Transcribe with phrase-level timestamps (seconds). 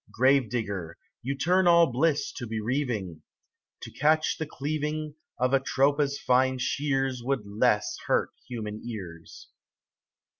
[0.09, 3.21] Grave digger, you turn all Bliss to bereaving;
[3.81, 9.49] To catch the cleaving Of Atropa's fine shears Would less hurt human ears.